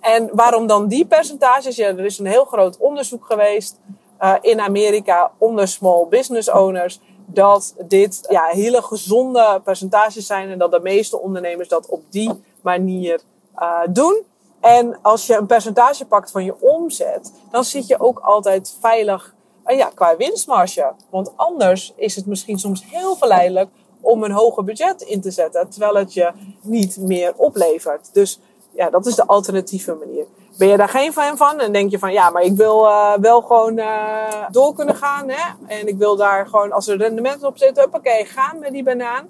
En 0.00 0.30
waarom 0.32 0.66
dan 0.66 0.88
die 0.88 1.06
percentages? 1.06 1.76
Ja, 1.76 1.86
er 1.86 2.04
is 2.04 2.18
een 2.18 2.26
heel 2.26 2.44
groot 2.44 2.76
onderzoek 2.76 3.24
geweest 3.24 3.78
uh, 4.20 4.34
in 4.40 4.60
Amerika 4.60 5.30
onder 5.38 5.68
small 5.68 6.06
business 6.08 6.50
owners 6.50 7.00
dat 7.26 7.74
dit 7.88 8.26
ja, 8.28 8.44
hele 8.44 8.82
gezonde 8.82 9.60
percentages 9.64 10.26
zijn 10.26 10.50
en 10.50 10.58
dat 10.58 10.70
de 10.70 10.80
meeste 10.80 11.18
ondernemers 11.18 11.68
dat 11.68 11.86
op 11.86 12.02
die 12.10 12.42
manier 12.60 13.20
uh, 13.58 13.80
doen. 13.90 14.22
En 14.60 14.98
als 15.02 15.26
je 15.26 15.36
een 15.36 15.46
percentage 15.46 16.06
pakt 16.06 16.30
van 16.30 16.44
je 16.44 16.60
omzet, 16.60 17.32
dan 17.50 17.64
zit 17.64 17.86
je 17.86 18.00
ook 18.00 18.18
altijd 18.18 18.76
veilig 18.80 19.34
uh, 19.66 19.76
ja, 19.76 19.90
qua 19.94 20.16
winstmarge. 20.16 20.92
Want 21.10 21.32
anders 21.36 21.92
is 21.96 22.16
het 22.16 22.26
misschien 22.26 22.58
soms 22.58 22.84
heel 22.90 23.16
verleidelijk 23.16 23.68
om 24.00 24.24
een 24.24 24.32
hoger 24.32 24.64
budget 24.64 25.02
in 25.02 25.20
te 25.20 25.30
zetten, 25.30 25.68
terwijl 25.68 25.94
het 25.94 26.14
je 26.14 26.32
niet 26.62 26.96
meer 26.96 27.32
oplevert. 27.36 28.10
Dus 28.12 28.40
ja, 28.78 28.90
dat 28.90 29.06
is 29.06 29.14
de 29.14 29.26
alternatieve 29.26 29.94
manier. 29.94 30.24
Ben 30.58 30.68
je 30.68 30.76
daar 30.76 30.88
geen 30.88 31.12
fan 31.12 31.36
van 31.36 31.60
en 31.60 31.72
denk 31.72 31.90
je 31.90 31.98
van 31.98 32.12
ja, 32.12 32.30
maar 32.30 32.42
ik 32.42 32.56
wil 32.56 32.84
uh, 32.84 33.14
wel 33.14 33.40
gewoon 33.40 33.78
uh, 33.78 34.44
door 34.50 34.74
kunnen 34.74 34.94
gaan. 34.94 35.28
Hè? 35.28 35.54
En 35.66 35.88
ik 35.88 35.96
wil 35.96 36.16
daar 36.16 36.46
gewoon, 36.46 36.72
als 36.72 36.88
er 36.88 36.96
rendement 36.96 37.42
op 37.42 37.58
zit, 37.58 37.86
oké, 37.86 38.24
gaan 38.24 38.58
met 38.58 38.72
die 38.72 38.82
banaan. 38.82 39.28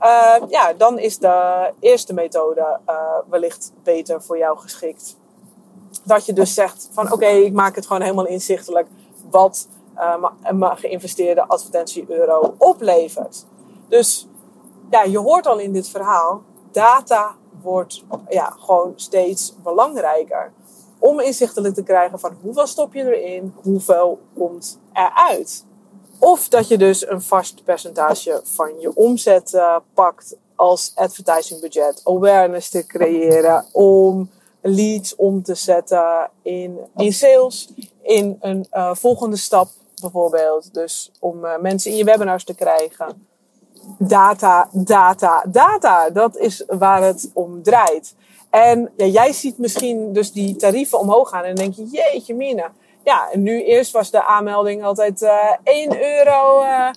Uh, 0.00 0.34
ja, 0.48 0.72
dan 0.72 0.98
is 0.98 1.18
de 1.18 1.70
eerste 1.80 2.14
methode 2.14 2.78
wellicht 3.28 3.72
beter 3.82 4.22
voor 4.22 4.38
jou 4.38 4.58
geschikt. 4.58 5.16
Dat 6.02 6.26
je 6.26 6.32
dus 6.32 6.54
zegt 6.54 6.88
van 6.92 7.12
oké, 7.12 7.26
ik 7.26 7.52
maak 7.52 7.74
het 7.74 7.86
gewoon 7.86 8.02
helemaal 8.02 8.26
inzichtelijk 8.26 8.86
wat 9.30 9.68
mijn 10.52 10.76
geïnvesteerde 10.76 11.46
advertentie 11.46 12.04
euro 12.08 12.54
oplevert. 12.58 13.44
Dus 13.88 14.26
ja, 14.90 15.02
je 15.02 15.18
hoort 15.18 15.46
al 15.46 15.58
in 15.58 15.72
dit 15.72 15.88
verhaal, 15.88 16.42
data 16.72 17.34
wordt 17.62 18.04
ja, 18.28 18.56
gewoon 18.58 18.92
steeds 18.96 19.54
belangrijker. 19.62 20.52
Om 20.98 21.20
inzichtelijk 21.20 21.74
te 21.74 21.82
krijgen 21.82 22.18
van 22.18 22.36
hoeveel 22.42 22.66
stop 22.66 22.94
je 22.94 23.16
erin, 23.16 23.54
hoeveel 23.62 24.20
komt 24.34 24.78
eruit. 24.92 25.64
Of 26.18 26.48
dat 26.48 26.68
je 26.68 26.78
dus 26.78 27.08
een 27.08 27.22
vast 27.22 27.64
percentage 27.64 28.40
van 28.44 28.80
je 28.80 28.94
omzet 28.94 29.52
uh, 29.52 29.76
pakt 29.94 30.36
als 30.54 30.92
advertising 30.94 31.60
budget, 31.60 32.00
awareness 32.04 32.68
te 32.68 32.86
creëren, 32.86 33.64
om 33.72 34.30
leads 34.60 35.16
om 35.16 35.42
te 35.42 35.54
zetten 35.54 36.30
in, 36.42 36.78
in 36.96 37.12
sales, 37.12 37.72
in 38.02 38.36
een 38.40 38.66
uh, 38.72 38.94
volgende 38.94 39.36
stap 39.36 39.68
bijvoorbeeld. 40.00 40.74
Dus 40.74 41.12
om 41.20 41.44
uh, 41.44 41.58
mensen 41.58 41.90
in 41.90 41.96
je 41.96 42.04
webinars 42.04 42.44
te 42.44 42.54
krijgen 42.54 43.27
data, 43.98 44.68
data, 44.72 45.44
data. 45.48 46.10
Dat 46.10 46.36
is 46.36 46.64
waar 46.66 47.02
het 47.02 47.30
om 47.34 47.62
draait. 47.62 48.14
En 48.50 48.90
ja, 48.96 49.06
jij 49.06 49.32
ziet 49.32 49.58
misschien 49.58 50.12
dus 50.12 50.32
die 50.32 50.56
tarieven 50.56 50.98
omhoog 50.98 51.28
gaan 51.28 51.44
en 51.44 51.54
dan 51.54 51.64
denk 51.64 51.74
je, 51.74 51.96
jeetje 51.96 52.34
mina. 52.34 52.72
Ja, 53.04 53.30
en 53.30 53.42
nu 53.42 53.62
eerst 53.62 53.92
was 53.92 54.10
de 54.10 54.24
aanmelding 54.24 54.84
altijd 54.84 55.22
uh, 55.22 55.30
eh, 55.30 55.58
1 55.62 56.02
euro 56.02 56.62
uh, 56.62 56.88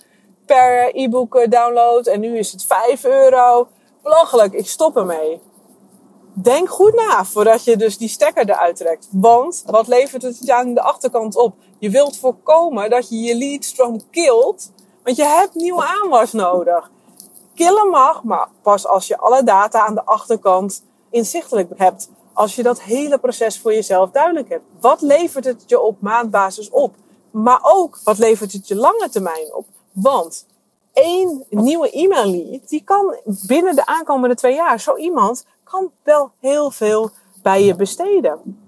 per 0.46 0.90
e-book 0.94 1.34
eh, 1.34 1.50
download 1.50 2.06
en 2.06 2.20
nu 2.20 2.38
is 2.38 2.52
het 2.52 2.64
5 2.64 3.04
euro. 3.04 3.68
Belachelijk, 4.02 4.52
ik 4.52 4.66
stop 4.66 4.96
ermee. 4.96 5.40
Denk 6.34 6.68
goed 6.68 6.94
na 6.94 7.24
voordat 7.24 7.64
je 7.64 7.76
dus 7.76 7.98
die 7.98 8.08
stekker 8.08 8.48
eruit 8.48 8.76
trekt. 8.76 9.08
Want 9.10 9.62
wat 9.66 9.88
levert 9.88 10.22
het 10.22 10.50
aan 10.50 10.74
de 10.74 10.82
achterkant 10.82 11.36
op? 11.36 11.54
Je 11.78 11.90
wilt 11.90 12.16
voorkomen 12.16 12.90
dat 12.90 13.08
je 13.08 13.16
je 13.16 13.36
leadstroom 13.36 14.00
kilt 14.10 14.70
want 15.02 15.16
je 15.16 15.24
hebt 15.24 15.54
nieuwe 15.54 15.84
aanwas 15.84 16.32
nodig. 16.32 16.90
Killen 17.54 17.90
mag, 17.90 18.22
maar 18.22 18.48
pas 18.62 18.86
als 18.86 19.06
je 19.06 19.18
alle 19.18 19.42
data 19.42 19.86
aan 19.86 19.94
de 19.94 20.04
achterkant 20.04 20.82
inzichtelijk 21.10 21.70
hebt. 21.76 22.10
Als 22.32 22.54
je 22.54 22.62
dat 22.62 22.82
hele 22.82 23.18
proces 23.18 23.60
voor 23.60 23.74
jezelf 23.74 24.10
duidelijk 24.10 24.48
hebt. 24.48 24.64
Wat 24.80 25.00
levert 25.00 25.44
het 25.44 25.64
je 25.66 25.80
op 25.80 26.00
maandbasis 26.00 26.70
op? 26.70 26.94
Maar 27.30 27.60
ook, 27.62 27.98
wat 28.04 28.18
levert 28.18 28.52
het 28.52 28.68
je 28.68 28.76
lange 28.76 29.08
termijn 29.08 29.54
op? 29.54 29.66
Want 29.92 30.46
één 30.92 31.44
nieuwe 31.50 31.90
e-mail 31.90 32.30
lead, 32.30 32.68
die 32.68 32.82
kan 32.84 33.16
binnen 33.24 33.74
de 33.74 33.86
aankomende 33.86 34.34
twee 34.34 34.54
jaar, 34.54 34.80
zo 34.80 34.96
iemand 34.96 35.44
kan 35.64 35.90
wel 36.02 36.30
heel 36.40 36.70
veel 36.70 37.10
bij 37.42 37.64
je 37.64 37.74
besteden. 37.74 38.60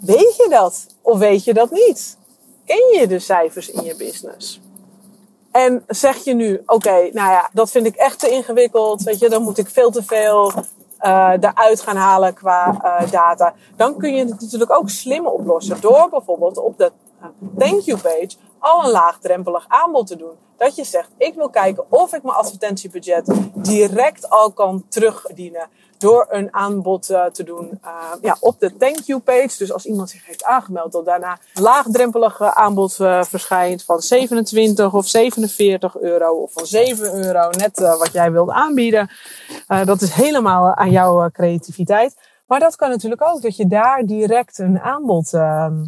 Weet 0.00 0.36
je 0.36 0.46
dat? 0.50 0.86
Of 1.02 1.18
weet 1.18 1.44
je 1.44 1.54
dat 1.54 1.70
niet? 1.70 2.16
Ken 2.64 3.00
je 3.00 3.06
de 3.06 3.18
cijfers 3.18 3.70
in 3.70 3.84
je 3.84 3.96
business? 3.96 4.60
En 5.52 5.84
zeg 5.86 6.16
je 6.16 6.34
nu, 6.34 6.62
oké, 6.66 7.10
nou 7.12 7.30
ja, 7.30 7.48
dat 7.52 7.70
vind 7.70 7.86
ik 7.86 7.94
echt 7.94 8.18
te 8.18 8.30
ingewikkeld. 8.30 9.02
Weet 9.02 9.18
je, 9.18 9.28
dan 9.28 9.42
moet 9.42 9.58
ik 9.58 9.68
veel 9.68 9.90
te 9.90 10.02
veel 10.02 10.52
uh, 11.00 11.32
eruit 11.40 11.80
gaan 11.80 11.96
halen 11.96 12.34
qua 12.34 12.80
uh, 12.84 13.10
data. 13.10 13.54
Dan 13.76 13.96
kun 13.96 14.14
je 14.14 14.24
het 14.24 14.40
natuurlijk 14.40 14.76
ook 14.76 14.88
slim 14.88 15.26
oplossen. 15.26 15.80
Door 15.80 16.08
bijvoorbeeld 16.10 16.58
op 16.58 16.78
de 16.78 16.92
uh, 17.20 17.26
thank 17.58 17.80
you 17.80 17.98
page 17.98 18.36
al 18.58 18.84
een 18.84 18.90
laagdrempelig 18.90 19.64
aanbod 19.68 20.06
te 20.06 20.16
doen. 20.16 20.32
Dat 20.56 20.76
je 20.76 20.84
zegt, 20.84 21.08
ik 21.16 21.34
wil 21.34 21.48
kijken 21.48 21.84
of 21.88 22.12
ik 22.14 22.22
mijn 22.22 22.36
advertentiebudget 22.36 23.30
direct 23.54 24.30
al 24.30 24.52
kan 24.52 24.84
terugdienen 24.88 25.68
door 26.02 26.26
een 26.28 26.54
aanbod 26.54 27.10
uh, 27.10 27.24
te 27.24 27.44
doen 27.44 27.80
uh, 27.84 27.90
ja, 28.20 28.36
op 28.40 28.60
de 28.60 28.76
thank 28.76 28.98
you 28.98 29.20
page. 29.20 29.58
Dus 29.58 29.72
als 29.72 29.86
iemand 29.86 30.10
zich 30.10 30.26
heeft 30.26 30.44
aangemeld, 30.44 30.92
dat 30.92 31.04
daarna 31.04 31.38
laagdrempelig 31.54 32.40
aanbod 32.40 32.98
uh, 33.00 33.22
verschijnt 33.22 33.84
van 33.84 34.00
27 34.00 34.94
of 34.94 35.06
47 35.06 36.00
euro 36.00 36.32
of 36.32 36.52
van 36.52 36.66
7 36.66 37.14
euro, 37.14 37.50
net 37.50 37.78
wat 37.78 38.12
jij 38.12 38.32
wilt 38.32 38.50
aanbieden. 38.50 39.10
dat 39.84 40.00
is 40.00 40.12
helemaal 40.12 40.74
aan 40.74 40.90
jouw 40.90 41.30
creativiteit. 41.30 42.16
Maar 42.46 42.60
dat 42.60 42.76
kan 42.76 42.88
natuurlijk 42.88 43.22
ook, 43.22 43.42
dat 43.42 43.56
je 43.56 43.66
daar 43.66 44.02
direct 44.04 44.58
een 44.58 44.80
aanbod 44.80 45.32
ehm, 45.32 45.84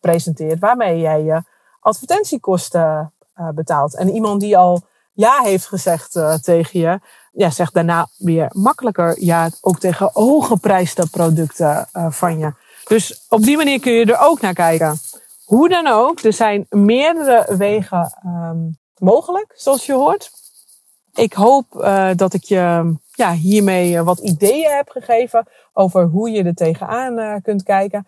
presenteert 0.00 0.58
waarmee 0.58 1.00
jij 1.00 1.22
je 1.22 1.42
advertentiekosten 1.80 3.12
betaalt. 3.54 3.96
En 3.96 4.08
iemand 4.08 4.40
die 4.40 4.56
al 4.56 4.80
ja 5.12 5.40
heeft 5.42 5.66
gezegd 5.66 6.18
tegen 6.42 6.80
je, 6.80 7.00
ja, 7.32 7.50
zeg 7.50 7.70
daarna 7.70 8.08
weer 8.16 8.50
makkelijker 8.52 9.16
ja 9.22 9.50
ook 9.60 9.78
tegen 9.78 10.10
hooggeprijsde 10.12 11.06
producten 11.10 11.88
uh, 11.92 12.10
van 12.10 12.38
je. 12.38 12.52
Dus 12.84 13.26
op 13.28 13.42
die 13.42 13.56
manier 13.56 13.80
kun 13.80 13.92
je 13.92 14.04
er 14.04 14.20
ook 14.20 14.40
naar 14.40 14.54
kijken. 14.54 14.98
Hoe 15.44 15.68
dan 15.68 15.86
ook, 15.86 16.20
er 16.20 16.32
zijn 16.32 16.66
meerdere 16.68 17.56
wegen 17.56 18.18
um, 18.26 18.78
mogelijk, 18.96 19.52
zoals 19.54 19.86
je 19.86 19.92
hoort. 19.92 20.30
Ik 21.14 21.32
hoop 21.32 21.66
uh, 21.74 22.10
dat 22.16 22.34
ik 22.34 22.44
je 22.44 22.94
ja, 23.14 23.32
hiermee 23.32 24.02
wat 24.02 24.18
ideeën 24.18 24.70
heb 24.70 24.88
gegeven 24.88 25.46
over 25.72 26.04
hoe 26.04 26.30
je 26.30 26.44
er 26.44 26.54
tegenaan 26.54 27.42
kunt 27.42 27.62
kijken. 27.62 28.06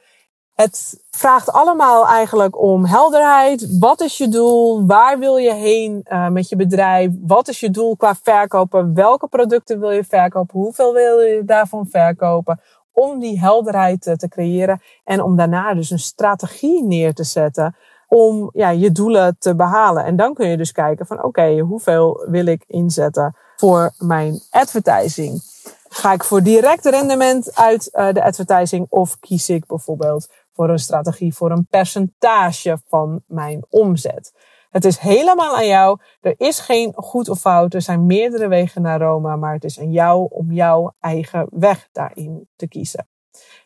Het 0.55 1.05
vraagt 1.11 1.53
allemaal 1.53 2.07
eigenlijk 2.07 2.63
om 2.63 2.85
helderheid. 2.85 3.79
Wat 3.79 4.01
is 4.01 4.19
je 4.19 4.29
doel? 4.29 4.87
Waar 4.87 5.19
wil 5.19 5.37
je 5.37 5.53
heen 5.53 6.05
uh, 6.09 6.29
met 6.29 6.49
je 6.49 6.57
bedrijf? 6.57 7.11
Wat 7.21 7.49
is 7.49 7.61
je 7.61 7.71
doel 7.71 7.97
qua 7.97 8.15
verkopen? 8.23 8.95
Welke 8.95 9.27
producten 9.27 9.81
wil 9.81 9.91
je 9.91 10.05
verkopen? 10.05 10.61
Hoeveel 10.61 10.93
wil 10.93 11.21
je 11.21 11.43
daarvan 11.45 11.87
verkopen? 11.91 12.61
Om 12.93 13.19
die 13.19 13.41
helderheid 13.41 14.07
uh, 14.07 14.15
te 14.15 14.29
creëren 14.29 14.81
en 15.05 15.23
om 15.23 15.37
daarna 15.37 15.75
dus 15.75 15.91
een 15.91 15.99
strategie 15.99 16.83
neer 16.83 17.15
te 17.15 17.25
zetten 17.25 17.77
om 18.09 18.51
ja, 18.53 18.69
je 18.69 18.93
doelen 18.93 19.37
te 19.39 19.55
behalen. 19.55 20.05
En 20.05 20.17
dan 20.17 20.35
kun 20.35 20.49
je 20.49 20.57
dus 20.57 20.73
kijken 20.73 21.07
van 21.07 21.23
oké, 21.23 21.59
hoeveel 21.59 22.27
wil 22.29 22.47
ik 22.47 22.65
inzetten 22.67 23.37
voor 23.57 23.93
mijn 23.99 24.41
advertising? 24.51 25.43
Ga 25.89 26.13
ik 26.13 26.25
voor 26.25 26.43
direct 26.43 26.85
rendement 26.85 27.57
uit 27.57 27.89
uh, 27.93 28.13
de 28.13 28.25
advertising 28.25 28.87
of 28.89 29.19
kies 29.21 29.49
ik 29.49 29.67
bijvoorbeeld 29.67 30.29
voor 30.55 30.69
een 30.69 30.79
strategie 30.79 31.35
voor 31.35 31.51
een 31.51 31.67
percentage 31.71 32.79
van 32.89 33.23
mijn 33.27 33.65
omzet. 33.69 34.33
Het 34.71 34.85
is 34.85 34.99
helemaal 34.99 35.57
aan 35.57 35.67
jou. 35.67 35.99
Er 36.21 36.35
is 36.37 36.61
geen 36.61 36.93
goed 36.97 37.29
of 37.29 37.41
fout. 37.41 37.75
Er 37.75 37.83
zijn 37.83 38.07
meerdere 38.07 38.49
wegen 38.49 38.83
naar 38.83 39.01
Rome, 39.01 39.37
maar 39.37 39.53
het 39.53 39.65
is 39.65 39.81
aan 39.81 39.91
jou 39.91 40.27
om 40.31 40.53
jouw 40.53 40.95
eigen 41.01 41.47
weg 41.51 41.89
daarin 41.93 42.49
te 42.57 42.69
kiezen. 42.69 43.09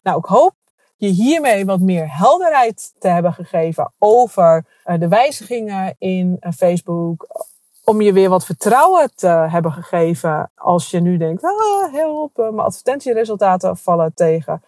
Nou, 0.02 0.18
ik 0.18 0.24
hoop 0.24 0.54
je 0.96 1.08
hiermee 1.08 1.64
wat 1.64 1.80
meer 1.80 2.16
helderheid 2.16 2.94
te 2.98 3.08
hebben 3.08 3.32
gegeven 3.32 3.92
over 3.98 4.64
eh, 4.84 4.98
de 4.98 5.08
wijzigingen 5.08 5.94
in 5.98 6.36
eh, 6.40 6.52
Facebook. 6.52 7.46
Om 7.84 8.00
je 8.00 8.12
weer 8.12 8.28
wat 8.28 8.44
vertrouwen 8.44 9.10
te 9.14 9.26
hebben 9.26 9.72
gegeven 9.72 10.50
als 10.54 10.90
je 10.90 11.00
nu 11.00 11.16
denkt, 11.16 11.44
ah, 11.44 11.92
help, 11.92 12.36
mijn 12.36 12.58
advertentieresultaten 12.58 13.76
vallen 13.76 14.14
tegen. 14.14 14.62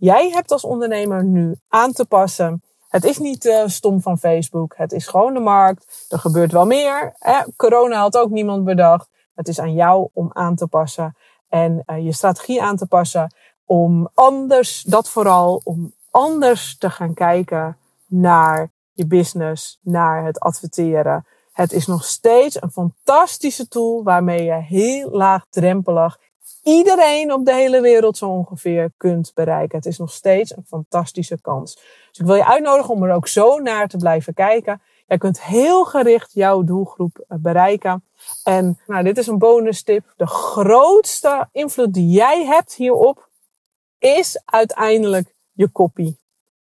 Jij 0.00 0.30
hebt 0.30 0.50
als 0.50 0.64
ondernemer 0.64 1.24
nu 1.24 1.54
aan 1.68 1.92
te 1.92 2.04
passen. 2.04 2.62
Het 2.88 3.04
is 3.04 3.18
niet 3.18 3.44
uh, 3.44 3.66
stom 3.66 4.00
van 4.00 4.18
Facebook. 4.18 4.74
Het 4.76 4.92
is 4.92 5.06
gewoon 5.06 5.34
de 5.34 5.40
markt. 5.40 6.06
Er 6.08 6.18
gebeurt 6.18 6.52
wel 6.52 6.66
meer. 6.66 7.14
Hè? 7.18 7.42
Corona 7.56 8.00
had 8.00 8.16
ook 8.16 8.30
niemand 8.30 8.64
bedacht. 8.64 9.08
Het 9.34 9.48
is 9.48 9.60
aan 9.60 9.72
jou 9.72 10.08
om 10.12 10.30
aan 10.32 10.54
te 10.54 10.66
passen 10.66 11.16
en 11.48 11.82
uh, 11.86 12.04
je 12.04 12.12
strategie 12.12 12.62
aan 12.62 12.76
te 12.76 12.86
passen. 12.86 13.34
Om 13.64 14.08
anders, 14.14 14.82
dat 14.82 15.08
vooral, 15.08 15.60
om 15.64 15.94
anders 16.10 16.78
te 16.78 16.90
gaan 16.90 17.14
kijken 17.14 17.76
naar 18.06 18.70
je 18.92 19.06
business, 19.06 19.78
naar 19.82 20.24
het 20.24 20.40
adverteren. 20.40 21.26
Het 21.52 21.72
is 21.72 21.86
nog 21.86 22.04
steeds 22.04 22.62
een 22.62 22.70
fantastische 22.70 23.68
tool 23.68 24.02
waarmee 24.02 24.42
je 24.42 24.62
heel 24.62 25.10
laagdrempelig 25.10 26.18
iedereen 26.68 27.32
op 27.32 27.44
de 27.44 27.54
hele 27.54 27.80
wereld 27.80 28.16
zo 28.16 28.28
ongeveer 28.28 28.90
kunt 28.96 29.30
bereiken. 29.34 29.76
Het 29.76 29.86
is 29.86 29.98
nog 29.98 30.12
steeds 30.12 30.56
een 30.56 30.64
fantastische 30.66 31.40
kans. 31.40 31.74
Dus 32.08 32.18
ik 32.18 32.26
wil 32.26 32.34
je 32.34 32.46
uitnodigen 32.46 32.94
om 32.94 33.02
er 33.02 33.14
ook 33.14 33.28
zo 33.28 33.58
naar 33.58 33.88
te 33.88 33.96
blijven 33.96 34.34
kijken. 34.34 34.82
Jij 35.06 35.18
kunt 35.18 35.42
heel 35.42 35.84
gericht 35.84 36.32
jouw 36.32 36.62
doelgroep 36.62 37.24
eh, 37.28 37.38
bereiken. 37.40 38.04
En 38.44 38.78
nou, 38.86 39.04
dit 39.04 39.18
is 39.18 39.26
een 39.26 39.38
bonus 39.38 39.82
tip. 39.82 40.12
De 40.16 40.26
grootste 40.26 41.48
invloed 41.52 41.94
die 41.94 42.08
jij 42.08 42.44
hebt 42.46 42.74
hierop 42.74 43.28
is 43.98 44.42
uiteindelijk 44.44 45.34
je 45.52 45.68
kopie. 45.68 46.18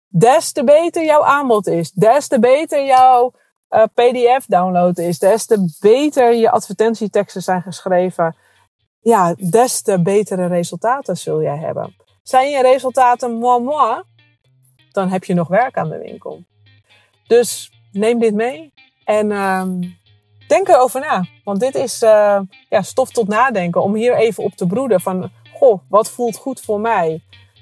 Des 0.07 0.51
te 0.51 0.63
beter 0.63 1.03
jouw 1.03 1.23
aanbod 1.23 1.67
is, 1.67 1.91
des 1.91 2.27
te 2.27 2.39
beter 2.39 2.85
jouw 2.85 3.33
uh, 3.69 3.83
PDF 3.93 4.45
download 4.45 4.97
is, 4.97 5.19
des 5.19 5.45
te 5.45 5.75
beter 5.79 6.33
je 6.33 6.51
advertentieteksten 6.51 7.41
zijn 7.41 7.61
geschreven, 7.61 8.35
ja, 9.03 9.35
des 9.37 9.81
te 9.81 10.01
betere 10.01 10.47
resultaten 10.47 11.17
zul 11.17 11.41
jij 11.41 11.57
hebben. 11.57 11.95
Zijn 12.23 12.49
je 12.49 12.61
resultaten 12.61 13.33
moi 13.33 13.63
moi, 13.63 14.01
dan 14.91 15.09
heb 15.09 15.23
je 15.23 15.33
nog 15.33 15.47
werk 15.47 15.77
aan 15.77 15.89
de 15.89 15.97
winkel. 15.97 16.43
Dus 17.27 17.71
neem 17.91 18.19
dit 18.19 18.33
mee 18.33 18.73
en 19.05 19.29
uh, 19.29 19.63
denk 20.47 20.67
erover 20.67 20.99
na. 20.99 21.25
Want 21.43 21.59
dit 21.59 21.75
is 21.75 22.03
uh, 22.03 22.39
ja, 22.69 22.81
stof 22.81 23.09
tot 23.09 23.27
nadenken 23.27 23.83
om 23.83 23.95
hier 23.95 24.15
even 24.15 24.43
op 24.43 24.53
te 24.53 24.67
broeden 24.67 25.01
van, 25.01 25.31
goh, 25.53 25.79
wat 25.89 26.09
voelt 26.09 26.37
goed 26.37 26.61
voor 26.61 26.79
mij? 26.79 27.21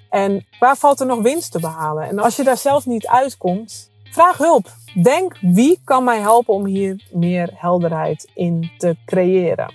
En 0.10 0.46
waar 0.60 0.78
valt 0.78 1.00
er 1.00 1.06
nog 1.06 1.22
winst 1.22 1.52
te 1.52 1.60
behalen? 1.60 2.08
En 2.08 2.20
als 2.20 2.36
je 2.36 2.44
daar 2.44 2.58
zelf 2.58 2.86
niet 2.86 3.08
uitkomt, 3.08 3.92
vraag 4.04 4.38
hulp. 4.38 4.68
Denk 5.04 5.38
wie 5.42 5.82
kan 5.84 6.04
mij 6.04 6.20
helpen 6.20 6.54
om 6.54 6.66
hier 6.66 7.08
meer 7.12 7.50
helderheid 7.54 8.32
in 8.34 8.72
te 8.78 8.96
creëren. 9.06 9.74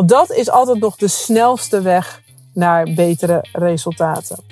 Want 0.00 0.12
dat 0.12 0.30
is 0.30 0.50
altijd 0.50 0.78
nog 0.78 0.96
de 0.96 1.08
snelste 1.08 1.82
weg 1.82 2.22
naar 2.54 2.92
betere 2.94 3.44
resultaten. 3.52 4.44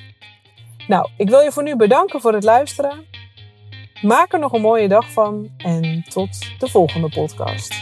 Nou, 0.88 1.08
ik 1.16 1.28
wil 1.28 1.40
je 1.40 1.52
voor 1.52 1.62
nu 1.62 1.76
bedanken 1.76 2.20
voor 2.20 2.32
het 2.32 2.44
luisteren. 2.44 3.04
Maak 4.02 4.32
er 4.32 4.38
nog 4.38 4.52
een 4.52 4.60
mooie 4.60 4.88
dag 4.88 5.12
van 5.12 5.50
en 5.56 6.04
tot 6.08 6.38
de 6.58 6.68
volgende 6.68 7.08
podcast. 7.08 7.74